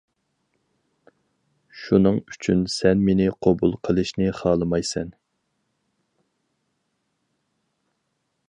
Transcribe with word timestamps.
شۇنىڭ 1.81 2.17
ئۈچۈن 2.31 2.63
سەن 2.77 3.05
مېنى 3.09 3.27
قوبۇل 3.47 3.77
قىلىشنى 3.89 4.33
خالىمايسەن. 4.41 5.15